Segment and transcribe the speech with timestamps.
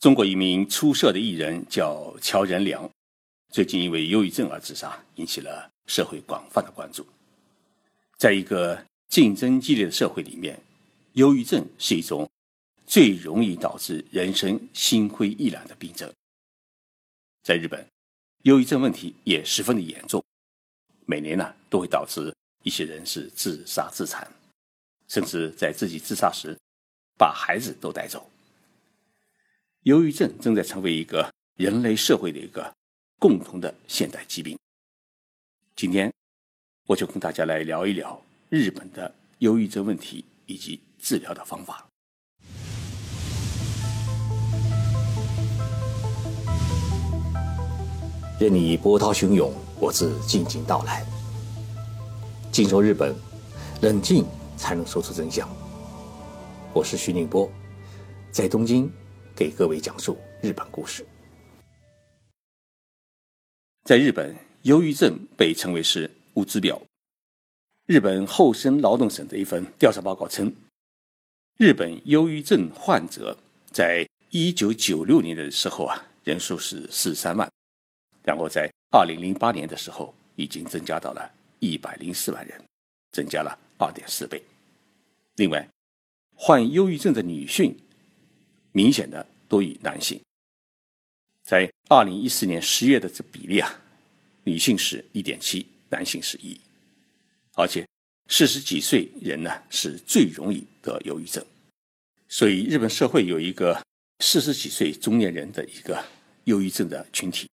[0.00, 2.88] 中国一名出色的艺人叫乔任梁，
[3.50, 7.04] 最近因为忧郁症而自杀，引起了社会广泛的关注。
[8.16, 10.56] 在一个竞争激烈的社会里面，
[11.14, 12.30] 忧郁症是一种
[12.86, 16.08] 最容易导致人生心灰意懒的病症。
[17.42, 17.84] 在日本，
[18.44, 20.24] 忧郁症问题也十分的严重，
[21.06, 24.30] 每年呢都会导致一些人是自杀自残，
[25.08, 26.56] 甚至在自己自杀时
[27.18, 28.30] 把孩子都带走。
[29.84, 32.74] 忧郁症正在成为一个人类社会的一个
[33.20, 34.58] 共同的现代疾病。
[35.76, 36.12] 今天，
[36.84, 41.86] 我就跟大家来聊一聊日本的忧郁症问题以及治疗的方法。
[48.40, 51.06] 任你波涛汹涌，我自静静到来。
[52.50, 53.14] 静说日本，
[53.80, 54.26] 冷静
[54.56, 55.48] 才能说出真相。
[56.72, 57.48] 我是徐宁波，
[58.32, 58.92] 在东京。
[59.38, 61.06] 给各位讲述日本故事。
[63.84, 66.82] 在日本，忧郁症被称为是物资表。
[67.86, 70.52] 日本厚生劳动省的一份调查报告称，
[71.56, 73.38] 日本忧郁症患者
[73.70, 77.48] 在一九九六年的时候啊，人数是四三万，
[78.24, 82.60] 然后在二零零八年的时候，已经增加到了一百零四万人，
[83.12, 84.42] 增加了二点四倍。
[85.36, 85.68] 另外，
[86.34, 87.78] 患忧郁症的女性。
[88.72, 90.20] 明显的多于男性，
[91.42, 93.80] 在二零一四年十月的这比例啊，
[94.44, 96.58] 女性是一点七，男性是一，
[97.54, 97.86] 而且
[98.28, 101.44] 四十几岁人呢是最容易得忧郁症，
[102.28, 103.82] 所以日本社会有一个
[104.20, 106.04] 四十几岁中年人的一个
[106.44, 107.48] 忧郁症的群体。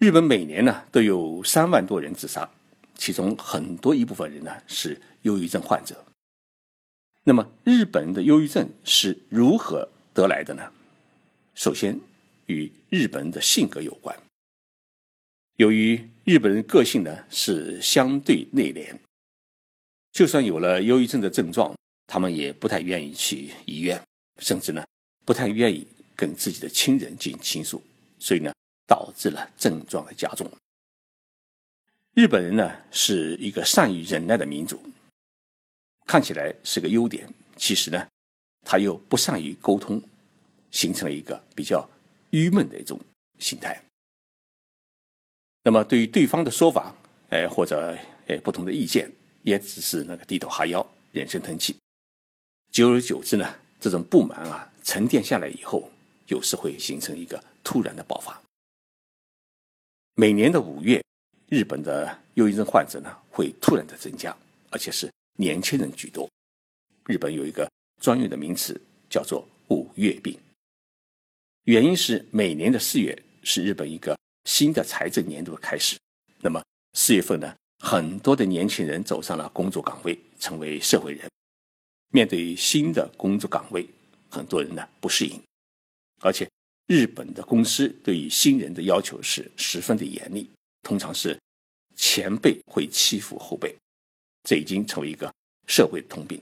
[0.00, 2.48] 日本每年呢都有三万多人自杀，
[2.96, 6.04] 其中很多一部分人呢是忧郁症患者。
[7.28, 10.62] 那么，日本人的忧郁症是如何得来的呢？
[11.54, 12.00] 首先，
[12.46, 14.16] 与日本人的性格有关。
[15.56, 18.96] 由于日本人个性呢是相对内敛，
[20.10, 24.02] 就算有了忧郁症的症状，他们也不太愿意去医院，
[24.38, 24.82] 甚至呢
[25.26, 25.86] 不太愿意
[26.16, 27.82] 跟自己的亲人进行倾诉，
[28.18, 28.50] 所以呢
[28.86, 30.50] 导致了症状的加重。
[32.14, 34.80] 日本人呢是一个善于忍耐的民族。
[36.08, 38.08] 看起来是个优点，其实呢，
[38.64, 40.02] 他又不善于沟通，
[40.70, 41.86] 形成了一个比较
[42.30, 42.98] 郁闷的一种
[43.38, 43.78] 心态。
[45.64, 46.94] 那么，对于对方的说法，
[47.28, 47.94] 哎，或者
[48.26, 51.76] 哎不同的意见，也只是那个低头哈腰，忍声吞气。
[52.72, 55.90] 久而久之呢，这种不满啊沉淀下来以后，
[56.28, 58.40] 有时会形成一个突然的爆发。
[60.14, 61.04] 每年的五月，
[61.50, 64.34] 日本的忧郁症患者呢会突然的增加，
[64.70, 65.12] 而且是。
[65.40, 66.28] 年轻人居多，
[67.06, 67.70] 日本有一个
[68.02, 68.78] 专用的名词
[69.08, 70.36] 叫做“五月病”。
[71.62, 75.96] 原因是每年的四月是日本一个新的财政年度的开始，
[76.40, 76.60] 那么
[76.94, 81.30] 四月份呢，很多的年轻人走上了工作岗位，成为社会人。
[82.10, 83.88] 面对新的工作岗位，
[84.28, 85.40] 很多人呢不适应，
[86.20, 86.50] 而且
[86.88, 90.50] 日本的公司对于新人的要求是十分的严厉，
[90.82, 91.38] 通常是
[91.94, 93.72] 前辈会欺负后辈。
[94.48, 95.30] 这已经成为一个
[95.66, 96.40] 社会通病，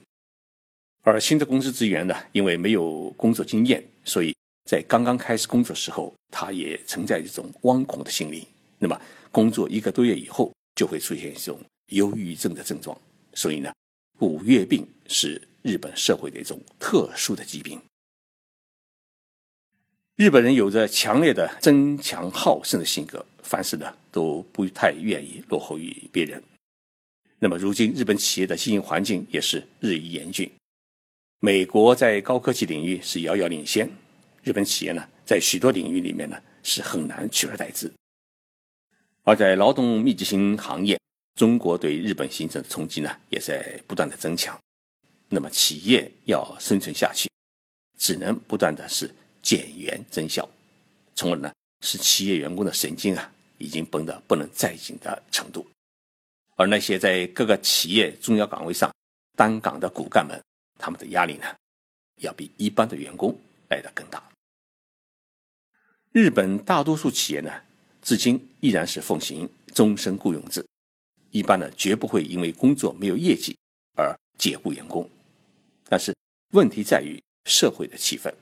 [1.03, 8.47] 而新的公司职员呢，因为没有工作经验，所以在刚刚开始工作时候，他也存在一种惶恐的心理。
[8.79, 8.97] 那么，
[9.29, 12.97] 工作一个多月以后，就会出现一种忧郁症的症状。
[13.33, 13.73] 所以呢，
[14.19, 17.77] 五月病是日本社会的一种特殊的疾病。
[20.15, 26.41] 日本人有着强烈的争强好胜的性格，凡事呢都不太愿意落后于别人。
[27.39, 30.49] 那么，如今日本企业的经营环境也是日益严峻。
[31.39, 33.87] 美国在高科技领域是遥遥领先，
[34.43, 37.91] 日本企业呢，在许多领域里面呢是很难取而代之。
[39.21, 40.99] 而在劳动密集型行业，
[41.35, 44.59] 中国对日本形成的冲击呢，也在不断的增强。
[45.29, 47.29] 那么，企业要生存下去，
[47.99, 50.49] 只能不断的是减员增效，
[51.13, 51.51] 从而呢，
[51.81, 55.67] 使企业员工的神经啊，已经绷得不能再紧的程度。
[56.57, 58.91] 而那些在各个企业重要岗位上
[59.35, 60.43] 担岗的骨干们，
[60.79, 61.45] 他们的压力呢，
[62.15, 63.39] 要比一般的员工
[63.69, 64.27] 来得更大。
[66.11, 67.51] 日本大多数企业呢，
[68.01, 70.65] 至今依然是奉行终身雇佣制，
[71.29, 73.55] 一般呢绝不会因为工作没有业绩
[73.95, 75.07] 而解雇员工。
[75.87, 76.15] 但是
[76.53, 78.33] 问题在于社会的气氛，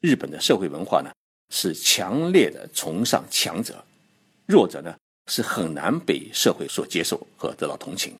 [0.00, 1.12] 日本的社会文化呢
[1.50, 3.84] 是强烈的崇尚强者，
[4.46, 4.96] 弱者呢。
[5.30, 8.16] 是很难被社会所接受和得到同情。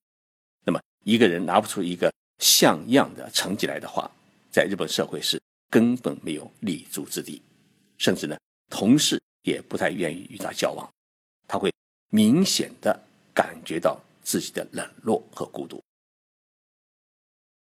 [0.64, 4.08] 那么，一个人拿不出一个像样的成绩来的话，
[4.52, 7.42] 在日本社会是根本没有立足之地，
[7.98, 10.88] 甚至呢，同事也不太愿意与他交往，
[11.48, 11.74] 他会
[12.10, 13.04] 明显的
[13.34, 15.82] 感觉到自己的冷落和孤独。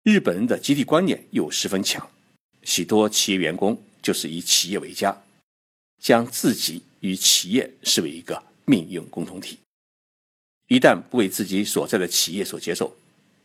[0.03, 2.07] 日本人的集体观念又十分强，
[2.61, 5.23] 许多企业员工就是以企业为家，
[5.99, 9.59] 将自己与企业视为一个命运共同体。
[10.67, 12.95] 一旦不为自己所在的企业所接受，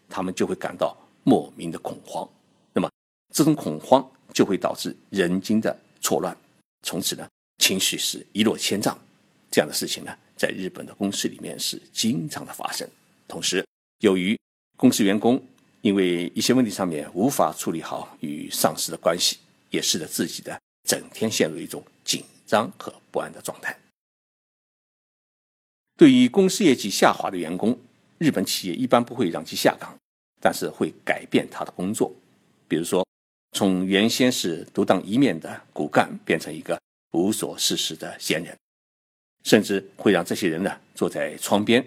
[0.08, 2.28] 他们就会感到莫名的恐慌。
[2.72, 2.90] 那么，
[3.34, 6.36] 这种恐慌就会导致人精的错乱，
[6.82, 7.28] 从此呢，
[7.58, 8.98] 情绪是一落千丈。
[9.50, 12.88] 这样的事情呢，在日本的公司里面是经常的发生。
[13.26, 13.66] 同时，
[14.00, 14.38] 由于
[14.76, 15.42] 公司员工。
[15.80, 19.38] 因为一些问题上面无法处理好与上司的关系，
[19.70, 23.78] 也使得自己的整天陷入一种紧张和不安的状态。
[25.98, 27.76] 对于公司业绩下滑的员工，
[28.18, 29.98] 日本企业一般不会让其下岗，
[30.40, 32.14] 但是会改变他的工作，
[32.68, 33.04] 比如说
[33.50, 36.80] 从原先是独当一面的骨干变成一个
[37.10, 38.56] 无所事事的闲人，
[39.42, 41.84] 甚至会让这些人呢坐在窗边，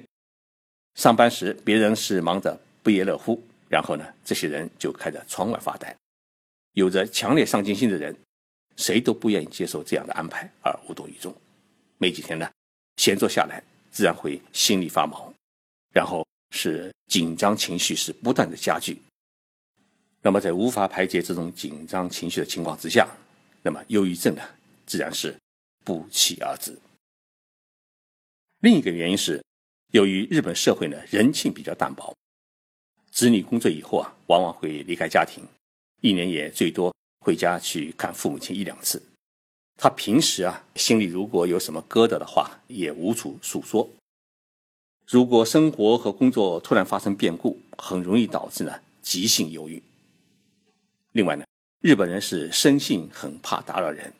[0.95, 3.41] 上班时别人是忙得不亦乐乎。
[3.69, 5.95] 然后呢，这些人就开着窗外发呆。
[6.73, 8.13] 有着强烈上进心的人，
[8.75, 11.33] 谁都不愿意接受这样的安排而无动于衷。
[11.97, 12.51] 没几天呢，
[12.97, 15.33] 闲坐下来，自然会心里发毛，
[15.93, 19.01] 然后是紧张情绪是不断的加剧。
[20.21, 23.07] 那么在无法排解这种紧张情绪的情况之下，
[23.61, 24.41] 那么忧郁症呢，
[24.85, 25.35] 自然是
[25.83, 26.77] 不期而至。
[28.59, 29.43] 另一个原因是，
[29.91, 32.15] 由于日本社会呢人性比较淡薄。
[33.11, 35.43] 子女工作以后啊，往往会离开家庭，
[36.01, 36.95] 一年也最多
[37.25, 39.01] 回家去看父母亲一两次。
[39.83, 43.89] 他平时啊，心里如果有什么疙瘩的话，也无处诉说。
[45.07, 49.81] 如果生活和工作突然发生变故，很容易导致呢急性忧郁。
[51.13, 51.43] 另外呢，
[51.79, 54.13] 日本人是生性很怕打扰人，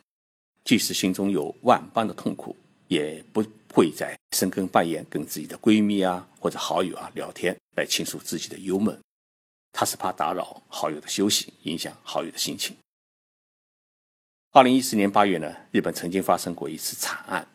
[0.64, 2.56] 即使心中有万般的痛苦，
[2.88, 7.56] 也不会在深更半夜跟自己的闺蜜啊或者好友啊聊天。
[7.76, 9.00] 来倾诉自己的忧闷，
[9.72, 12.76] 他是怕打扰好友的休息，影响好友的心情。
[14.54, 17.48] 二零一四年八月呢，日本曾经发生过一次惨案。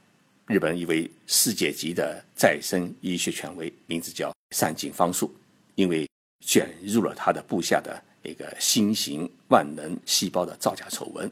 [0.47, 5.31] 日本一位世界级的再生医学权威，名字叫山井芳树，
[5.75, 6.09] 因为
[6.41, 11.31] 卷入了他的部下的一个新型万能细胞的造假丑闻，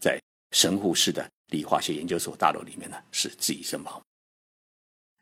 [0.00, 0.18] 在
[0.52, 4.00] 神户市的理化学研究所大楼里面呢，是自缢身亡。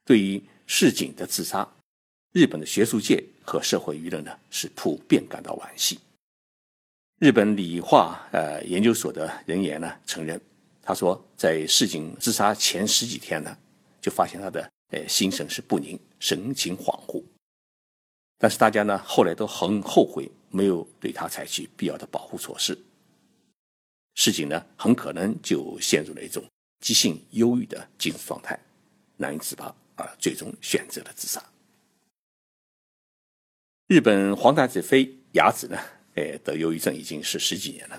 [0.04, 1.68] 对于市井的自杀。
[2.32, 5.98] 日本的学术界和社会舆论呢，是普遍感到惋惜。
[7.20, 10.40] 日本理化呃研究所的人员呢承认，
[10.80, 13.54] 他说在市井自杀前十几天呢，
[14.00, 17.22] 就发现他的呃心神是不宁，神情恍惚。
[18.38, 22.76] 但是大家呢后来都很后悔，没有对他采取必要的保护措施。
[24.14, 26.42] 市井呢很可能就陷入了一种
[26.80, 28.58] 急性忧郁的精神状态，
[29.18, 31.44] 难以自拔，而最终选择了自杀。
[33.88, 35.78] 日本皇太子妃雅子呢，
[36.14, 37.98] 哎，得忧郁症已经是十几年了。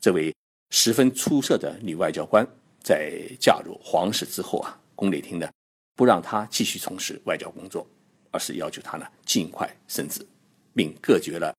[0.00, 0.34] 这位
[0.70, 2.46] 十分出色的女外交官，
[2.82, 5.48] 在嫁入皇室之后啊，宫内厅呢
[5.94, 7.86] 不让她继续从事外交工作，
[8.30, 10.26] 而是要求她呢尽快升职，
[10.74, 11.54] 并隔绝了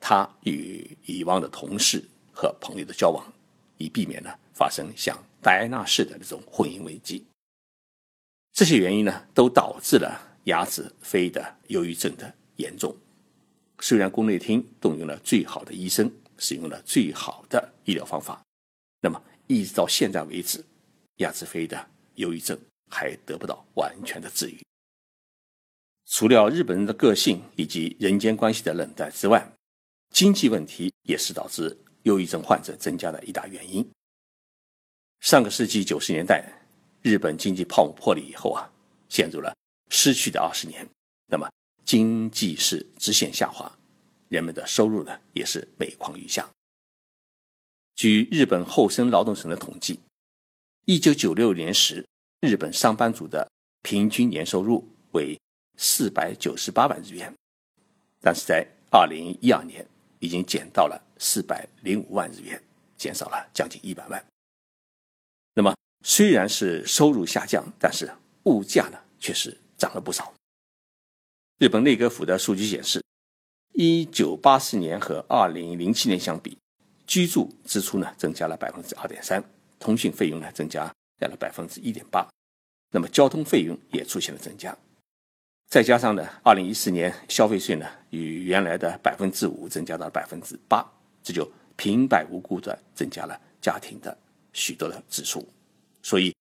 [0.00, 2.02] 她与以往的同事
[2.32, 3.24] 和朋友的交往，
[3.78, 7.24] 以避免呢发生像戴安娜式的那种婚姻危机。
[8.52, 12.94] 这些原因呢，都导致了雅子妃的忧郁症的严重。
[13.82, 16.08] 虽然宫内厅动用了最好的医生，
[16.38, 18.40] 使用了最好的医疗方法，
[19.00, 20.64] 那么一直到现在为止，
[21.16, 22.56] 亚子妃的忧郁症
[22.92, 24.56] 还得不到完全的治愈。
[26.06, 29.44] 除了日本人的个性以及人间关系的冷淡之外，
[30.10, 33.84] 经济问题也是导致忧郁症患者增加的一大原因。
[35.18, 36.44] 上个世纪九十年代，
[37.02, 38.70] 日本经济泡沫破裂以后啊，
[39.08, 39.52] 陷入了
[39.90, 40.88] 失去的二十年。
[41.26, 41.50] 那么。
[41.84, 43.70] 经济是直线下滑，
[44.28, 46.48] 人们的收入呢也是每况愈下。
[47.94, 50.00] 据日本厚生劳动省的统计，
[50.86, 52.06] 一九九六年时，
[52.40, 53.48] 日本上班族的
[53.82, 55.38] 平均年收入为
[55.76, 57.32] 四百九十八万日元，
[58.20, 59.86] 但是在二零一二年
[60.18, 62.60] 已经减到了四百零五万日元，
[62.96, 64.24] 减少了将近一百万。
[65.54, 68.10] 那么虽然是收入下降，但是
[68.44, 70.32] 物价呢却是涨了不少。
[71.62, 73.00] 日本内阁府的数据显示，
[73.72, 76.58] 一九八四年和二零零七年相比，
[77.06, 79.40] 居住支出呢增加了百分之二点三，
[79.78, 82.28] 通讯费用呢增加加了百分之一点八，
[82.90, 84.76] 那么交通费用也出现了增加。
[85.68, 90.84] 再加上呢，二零一四年消费税呢与原来的百分之五增加到百分之八，
[91.22, 94.18] 这就平白无故的增加了家庭的
[94.52, 95.48] 许多的支出，
[96.02, 96.34] 所以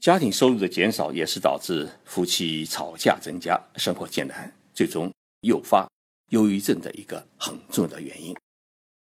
[0.00, 5.88] 家庭收入的减少也是导致夫妻吵架增加、生活艰难，最终诱发
[6.30, 8.34] 忧郁症的一个很重要的原因。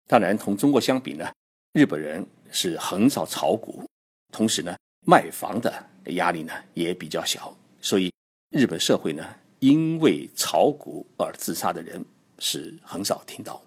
[0.09, 1.29] 当然，同中国相比呢，
[1.73, 3.85] 日本人是很少炒股，
[4.33, 8.13] 同时呢，卖房的压力呢也比较小，所以
[8.51, 9.27] 日本社会呢，
[9.59, 12.05] 因为炒股而自杀的人
[12.39, 13.61] 是很少听到。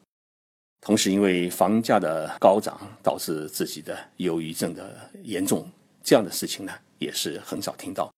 [0.79, 5.69] 同时，因为房价的高涨导致自己的忧郁症的严重，
[6.01, 8.13] 这样的事情呢也是很少听到。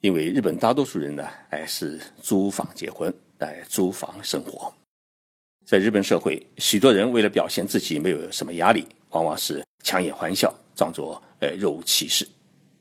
[0.00, 4.72] 因为日本大多数人呢，还是租房结婚，哎租房生活。
[5.64, 12.28] 在日本社会，许多人为了表现自己没有什么压力，往往是强颜欢笑，装作呃若无其事。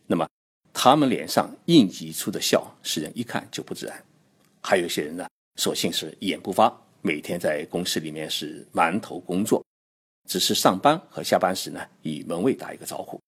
[0.06, 0.28] 那么，
[0.72, 4.04] 他们脸上应急出的笑，使人一看就不自然。
[4.62, 9.66] 还有些人呢，索性是一言不发，每天在公司里面是埋头工作，
[10.30, 13.20] 只是上班和下班时呢，与门卫打一个招呼。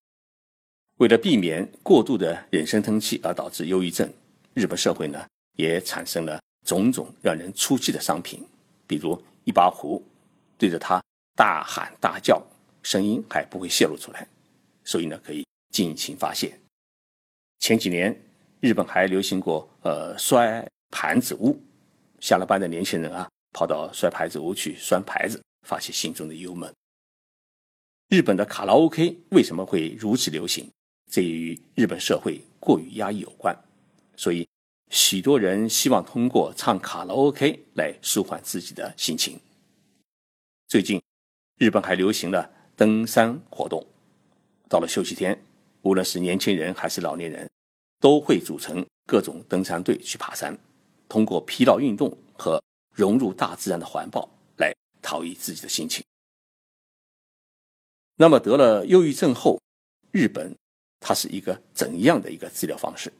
[0.98, 4.12] 为了避免过度的忍声吞气而导致忧郁症，
[4.54, 5.25] 日本社会呢
[5.56, 8.46] 也产生了种种让人出气的商品，
[8.86, 9.20] 比如。
[9.48, 10.04] 一把壶
[10.58, 11.01] 对着他
[11.34, 12.46] 大喊大叫，
[12.84, 14.27] 声音还不会泄露出来，
[14.84, 16.60] 所以呢可以尽情发泄。
[17.60, 18.13] 前几年
[18.60, 21.58] 日本还流行过呃摔盘子屋，
[22.20, 26.70] 下了班的年轻人啊跑到摔盘子屋去摔牌子，发泄心中的忧闷。
[28.10, 30.70] 日本的卡拉 OK 为什么会如此流行？
[31.10, 33.58] 这与日本社会过于压抑有关，
[34.16, 34.48] 所以。
[34.90, 39.38] 许多人希望通过唱卡拉 OK 来舒缓自己的心情。
[40.70, 41.04] 最近，
[41.58, 43.86] 日本还流行了登山活动。
[44.70, 45.38] 到了休息天，
[45.82, 47.50] 无论是年轻人还是老年人，
[48.00, 50.58] 都会组成各种登山队去爬山，
[51.10, 52.64] 通过疲劳运动和
[52.96, 56.02] 融入大自然的环抱来陶冶自己的心情。
[58.16, 59.62] 那么，得了忧郁症后，
[60.12, 60.56] 日本
[61.00, 63.12] 它是一个怎样的一个治疗方式？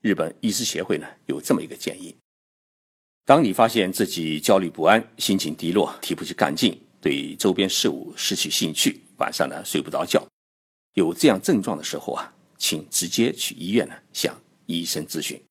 [0.00, 2.14] 日本医师协会呢有这么一个建议：
[3.24, 10.26] 当你发现自己焦虑不安、心情低落、提不起干劲、对周边事物失去兴趣、晚上呢睡不着觉，
[10.94, 15.42] 有这样症状的时候啊，请直接去医院呢向医生咨询。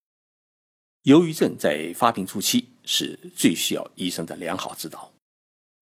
[1.04, 5.12] 忧郁症在发病初期是最需要医生的良好指导，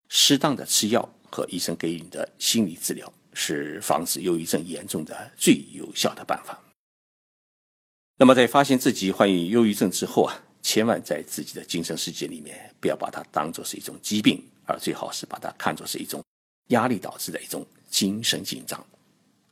[0.08, 6.58] 适当的吃药和医生给予你的心理治疗是防止忧郁症严重的最有效的办法。
[8.16, 16.22] 那么，在发现自己患有忧郁症之后啊，千万在自己的精神世界里面不要把它当做是一种疾病，而最好是把它看作是一种
[16.68, 18.86] 压力导致的一种精神紧张。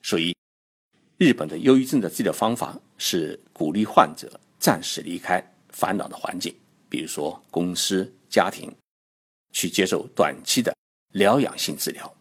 [0.02, 0.36] 所以，
[1.16, 6.54] 日本的忧郁症的治疗方法是鼓励患者暂时离开烦恼的环境，
[6.88, 8.72] 比如说公司、家庭，
[9.52, 10.72] 去接受短期的
[11.12, 12.14] 疗养性治疗。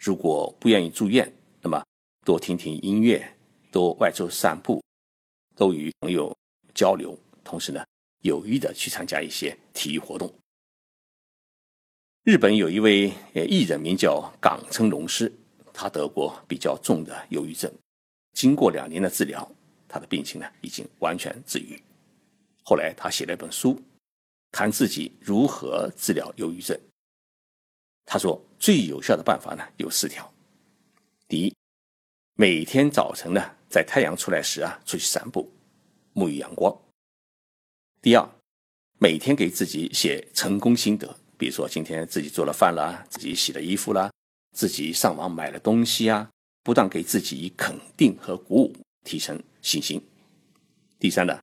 [0.00, 1.30] 如果不愿意住院，
[1.60, 1.84] 那么
[2.24, 3.22] 多听听音乐，
[3.70, 4.82] 多外出散步。
[5.54, 6.34] 多与朋友
[6.74, 7.14] 交流，
[7.44, 7.84] 同时呢，
[8.22, 10.32] 有意的去参加一些体育活动。
[12.22, 15.30] 日本有一位呃艺人名叫冈村龙司，
[15.70, 17.70] 他得过比较重的忧郁症，
[18.32, 19.46] 经过两年的治疗，
[19.86, 21.78] 他的病情呢已经完全治愈。
[22.62, 23.78] 后来他写了一本书，
[24.50, 26.80] 谈自己如何治疗忧郁症。
[28.04, 30.32] 他说最有效的办法呢有四条：
[31.28, 31.54] 第一，
[32.34, 33.56] 每天早晨呢。
[33.70, 35.48] 在太阳出来时啊，出去散步，
[36.12, 36.76] 沐浴阳光。
[38.02, 38.28] 第二，
[38.98, 44.10] 每天给自己写成功心得，比如说今天自己做了饭啦，自己洗了衣服啦，
[44.56, 46.28] 自己上网买了东西啊，
[46.64, 50.04] 不断给自己以肯定和鼓舞，提升信心。
[50.98, 51.38] 第三呢，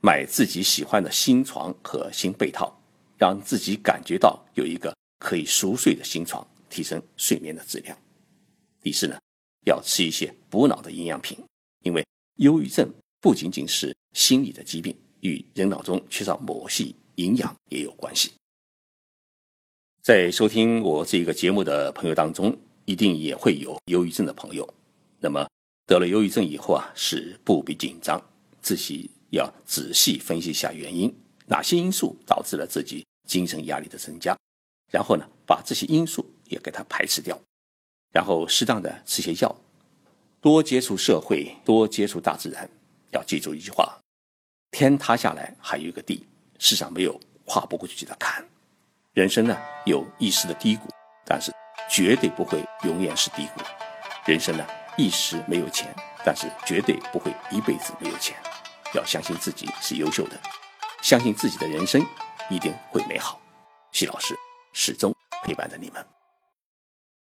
[0.00, 2.80] 买自己喜欢的新床和新被套，
[3.18, 7.96] 让自己感觉到有一个可以熟睡的新床，提升睡眠的质量。
[8.82, 9.16] 第四呢？
[9.66, 11.38] 要吃一些补脑的营养品，
[11.84, 12.02] 因为
[12.36, 18.32] 忧郁症不仅仅是心理的疾病，与人脑中缺少某些营养也有关系。
[20.02, 24.66] 在收听我这个节目的朋友当中，一定也会有忧郁症的朋友。
[25.18, 25.46] 那么
[25.86, 28.18] 得了忧郁症以后啊，是不必紧张，
[28.62, 31.14] 自己要仔细分析一下原因，
[31.46, 34.34] 哪些因素导致了自己精神压力的增加，
[34.90, 37.38] 然后呢，把这些因素也给它排斥掉。
[38.12, 39.56] 然后适当的吃些药，
[40.40, 42.68] 多接触社会，多接触大自然。
[43.10, 43.98] 要记住一句话：
[44.72, 46.26] 天塌下来还有一个地，
[46.58, 48.44] 世上没有跨不过去的坎。
[49.12, 49.56] 人生呢
[49.86, 50.88] 有一时的低谷，
[51.24, 51.52] 但是
[51.88, 53.60] 绝对不会永远是低谷。
[54.26, 54.66] 人生呢
[54.96, 55.94] 一时没有钱，
[56.24, 58.36] 但是绝对不会一辈子没有钱。
[58.94, 60.40] 要相信自己是优秀的，
[61.00, 62.04] 相信自己的人生
[62.48, 63.40] 一定会美好。
[63.92, 64.36] 徐老师
[64.72, 66.19] 始终陪伴着你们。